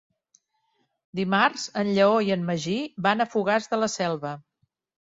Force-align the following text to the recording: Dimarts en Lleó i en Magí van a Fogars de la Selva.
Dimarts 1.19 1.67
en 1.83 1.91
Lleó 1.99 2.17
i 2.29 2.35
en 2.39 2.49
Magí 2.51 2.77
van 3.09 3.23
a 3.23 3.31
Fogars 3.37 3.71
de 3.77 3.85
la 3.85 3.97
Selva. 4.01 4.39